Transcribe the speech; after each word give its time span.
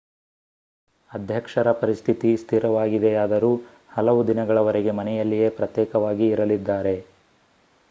ಅಧ್ಯಕ್ಷರ 1.11 1.71
ಪರಿಸ್ಥಿತಿ 1.73 2.37
ಸ್ಥಿರವಾಗಿದೆಯಾದರೂ 2.37 3.51
ಹಲವು 3.91 4.27
ದಿನಗಳವರೆಗೆ 4.27 4.91
ಮನೆಯಲ್ಲಿಯೇ 4.93 5.49
ಪ್ರತ್ಯೇಕವಾಗಿ 5.51 6.27
ಇರಲಿದ್ದಾರೆ 6.27 6.97